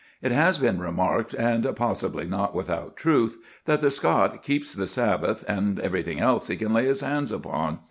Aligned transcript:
It 0.23 0.31
has 0.31 0.57
been 0.57 0.79
remarked, 0.79 1.35
and 1.35 1.75
possibly 1.75 2.25
not 2.25 2.55
without 2.55 2.97
truth, 2.97 3.37
that 3.65 3.81
the 3.81 3.91
Scot 3.91 4.41
keeps 4.41 4.73
the 4.73 4.87
Sabbath 4.87 5.45
and 5.47 5.79
everything 5.79 6.19
else 6.19 6.47
he 6.47 6.55
can 6.55 6.73
lay 6.73 6.85
his 6.85 7.01
hands 7.01 7.31
upon. 7.31 7.77